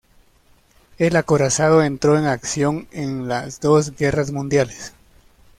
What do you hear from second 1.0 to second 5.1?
acorazado entró en acción en las dos guerras mundiales.